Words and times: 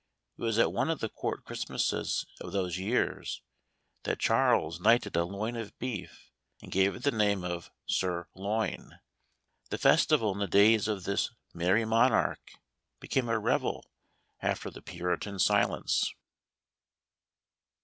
It 0.35 0.41
was 0.41 0.57
at 0.57 0.73
one 0.73 0.89
of 0.89 0.99
the 0.99 1.09
Court 1.09 1.45
Christmases 1.45 2.25
of 2.39 2.53
these 2.53 2.79
years 2.79 3.43
that 4.01 4.17
Charles 4.17 4.79
knighted 4.81 5.15
a 5.15 5.23
loin 5.25 5.55
of 5.55 5.77
beef, 5.77 6.31
and 6.59 6.71
gave 6.71 6.95
it 6.95 7.03
the 7.03 7.11
name 7.11 7.43
of" 7.43 7.69
Sir 7.99 8.27
Loin." 8.33 8.97
The 9.69 9.77
festival 9.77 10.31
in 10.31 10.39
the 10.39 10.47
days 10.47 10.87
of 10.87 11.03
this" 11.03 11.29
merrie 11.55 11.85
monarch" 11.85 12.53
became 12.99 13.29
a 13.29 13.37
revel, 13.37 13.91
after 14.41 14.71
the 14.71 14.81
Puritan 14.81 15.37
silence. 15.37 16.11